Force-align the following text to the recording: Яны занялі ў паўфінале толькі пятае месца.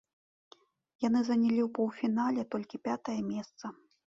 Яны 1.07 1.21
занялі 1.27 1.61
ў 1.65 1.69
паўфінале 1.77 2.49
толькі 2.57 2.83
пятае 2.89 3.19
месца. 3.31 3.65